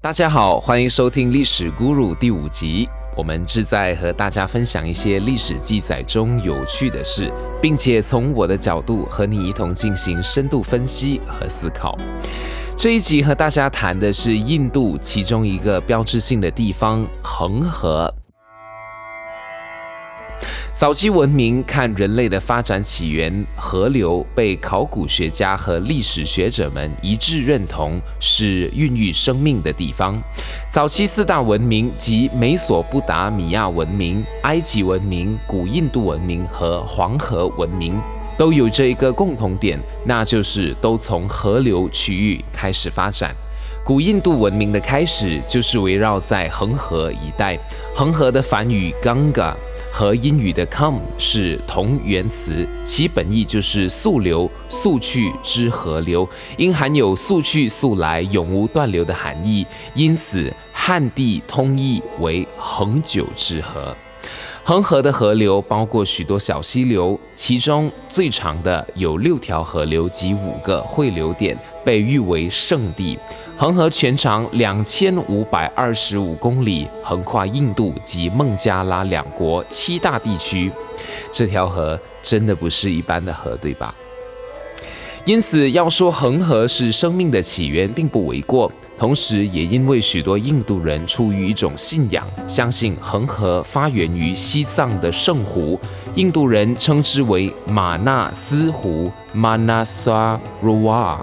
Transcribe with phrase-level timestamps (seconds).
[0.00, 2.88] 大家好，欢迎收听《历史 Guru》第五集。
[3.16, 11.98] 我们志在和大家分享一些历史记载中有趣的事，并且从我的角度和你一同进行深度分析和思考。
[12.76, 18.14] 这一集和大家谈的是印度其中一个标志性的地方——恒河。
[20.78, 30.16] 早期文明看人类的发展起源，河流被考古学家和历史学者们一致认同是孕育生命的地方。
[30.70, 38.00] 早期四大文明即美索不达米亚文明、埃及文明、古印度文明和黄河文明，
[38.38, 43.34] 都有着一个共同点，那就是都从河流区域开始发展。
[43.84, 47.58] 古印度文明的开始就是围绕在恒河一带，
[47.96, 49.54] 恒河的梵语 Ganga。
[49.90, 63.96] 和英语的 come 是同源词，其本意就是速流、速去之河流，因含有速去速来、永无断流的含义，因此汉地通译为恒久之河。
[64.62, 73.18] 恒河的河流包括许多小溪流，其中最长的有六条河流及五个汇流点，被誉为圣地。
[73.58, 80.70] 恒河全长两千五百二十五公里，横跨印度及孟加拉两国七大地区。
[81.32, 83.92] 这条河真的不是一般的河，对吧？
[85.24, 88.70] 因此，要说恒河是生命的起源，并不为过。
[88.96, 95.76] 同时，也因为许多印度人出于一种信仰，相信恒河发源于西藏的圣湖，
[96.14, 101.18] 印度人称之为马纳斯湖 （Manasarova）。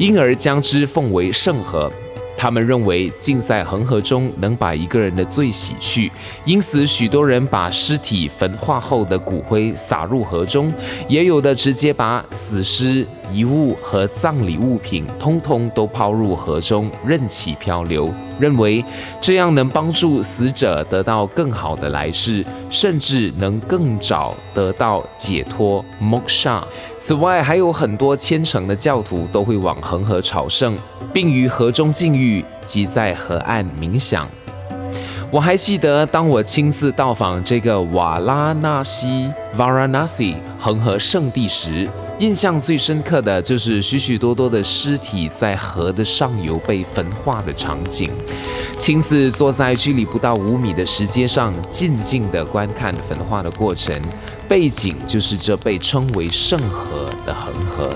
[0.00, 1.92] 因而将之奉为圣河。
[2.34, 6.10] 他们认为浸在恒河中能把一个人的罪洗去，
[6.46, 10.72] 因此许多人把尸体焚化后的骨灰撒入河中，
[11.06, 13.06] 也有的直接把死尸。
[13.30, 18.84] 遗物和葬礼物品通通都抛入河中，任其漂流，认为
[19.20, 26.62] 这样能帮助死者得到更好的来世，甚至能更早得到解脱 （moksha）。
[26.98, 30.76] 此外，还有很多虔诚的教徒都会往恒河朝圣，
[31.12, 34.26] 并于河中禁欲及在河岸冥想。
[35.30, 41.88] 我还记得，当我亲自到访这个瓦拉纳西 （Varanasi） 恒河圣地时，
[42.20, 48.12] 印象最深刻的就是许许多多的尸体在河的上游被焚化的场景。
[48.76, 53.98] 亲自坐在距离不到五米的石阶上，静静地观看焚化的过程，
[54.46, 57.90] 背景就是这被称为圣河的恒河。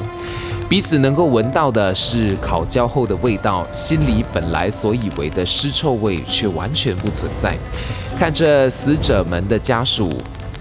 [0.71, 7.55] 彼此能够闻到的是烤焦后的味道，心里本来所以为的尸臭味却完全不存在。
[8.19, 10.11] 看着死者们的家属。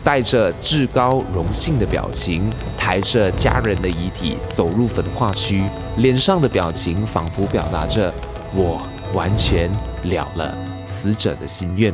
[0.04, 5.64] 带着至高荣幸的表情，抬着家人的遗体走入焚化区，
[5.98, 8.14] 脸上的表情仿佛表达着
[8.54, 8.82] “我
[9.14, 9.70] 完全
[10.04, 11.94] 了了死者的心愿”。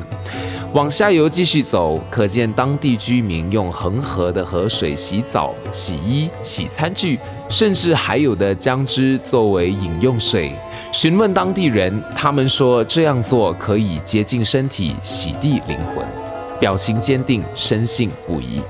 [0.73, 10.51] 往下游继续走，可见当地居民用恒河的河水洗澡、洗衣、洗餐具，甚至还有的将之作为饮用水。
[10.91, 16.28] 询问当地人，他们说这样做可以洁净身体、洗涤灵魂。
[16.59, 18.61] 表情坚定，深信不疑。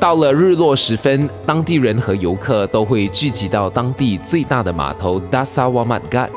[0.00, 6.28] 到了日落时分，当地人和游客都会聚集到当地最大的码头 Dasawamadgat。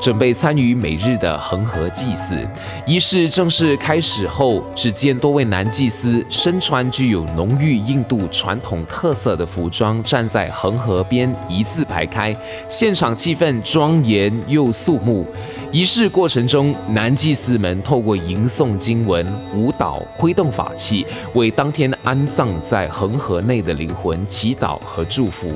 [0.00, 2.36] 准备参与每日的恒河祭祀
[2.84, 12.36] 仪式正式开始后，只见多位男祭司身穿具有浓郁印度传统特色的服装，站在恒河边一字排开，
[12.68, 15.24] 现场气氛庄严又肃穆。
[15.72, 25.50] 仪式过程中，男祭司们透过吟诵经文、舞蹈、挥动法器，为当天安葬在恒河内的灵魂祈祷和祝福。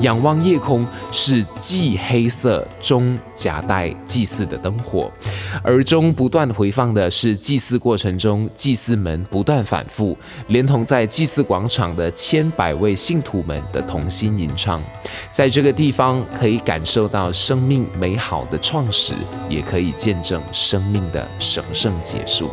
[0.00, 5.12] 仰望夜空，是祭黑色中夹带祭祀的灯火，
[5.62, 10.16] 而中不断回放的是祭祀过程中祭司们不断反复，
[10.48, 14.82] 连同在祭祀广场的千百位信徒们的同心吟唱。
[15.30, 19.12] 在这个地方，可以感受到生命美好的创始，
[19.60, 22.50] 也可以见证生命的神圣结束。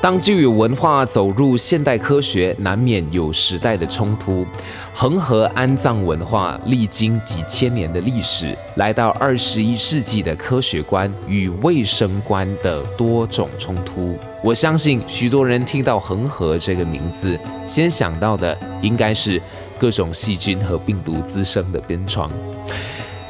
[0.00, 4.46] 当旧有文化走入现代科学，难免有时代的冲突。
[4.94, 14.16] 恒河安葬文化历经几千年的历史，来到二十一世纪的科学观与卫生观的多种冲突。
[14.42, 19.42] 我相信许多人听到恒河这个名字，先想到的应该是
[19.80, 22.30] 各种细菌和病毒滋生的边床。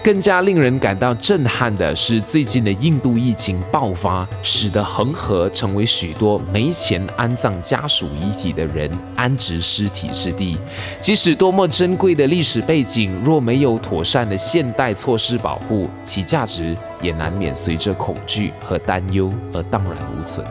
[0.09, 10.57] 更加令人感到震撼的是，最近的印度疫情爆发，使得恒河成为许多没钱安葬家属遗体的人安置尸体之地。
[10.99, 20.43] 即使多么珍贵的历史背景，若没有妥善的现代措施保护，其价值也难免随着恐惧和担忧而荡然无存。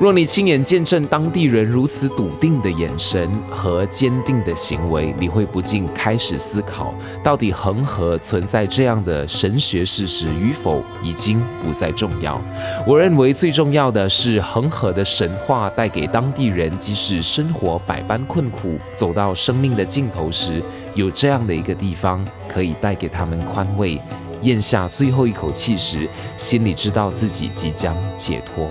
[0.00, 6.92] 若你亲眼见证当地人如此笃定的眼神和坚定的行为，你会不禁开始思考：
[7.22, 12.40] 到底恒河存在这样的神学事实与否，已经不再重要。
[12.86, 20.60] 我认为最重要的是，恒河的神话带给当地人，即使生活百般困苦，走到生命的尽头时，
[20.94, 24.00] 有这样的一个地方可以带给他们宽慰。
[24.44, 28.70] 咽下最后一口气时，心里知道自己即将解脱。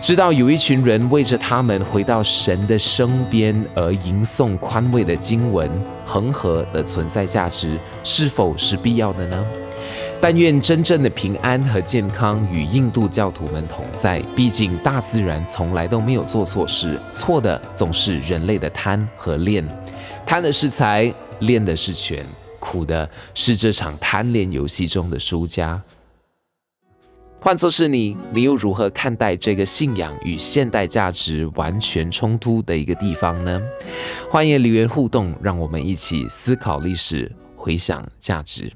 [0.00, 5.68] 知道有一群人为着他们回到神的身边而吟诵宽慰的经文，
[6.06, 9.44] 恒河的存在价值是否是必要的呢？
[10.20, 14.20] 但愿真正的平安和健康与印度教徒们同在。
[14.34, 19.64] 毕竟大自然从来都没有做错事，错的总是人类的贪和恋。
[20.26, 22.26] 贪的是财，恋的是权，
[22.58, 25.82] 苦的是这场贪恋游戏中的输家。
[27.40, 33.62] 换作是你，你又如何看待这个信仰与现代价值完全冲突的一个地方呢？
[34.28, 38.72] 欢迎留言互动，让我们一起思考历史，回想价值。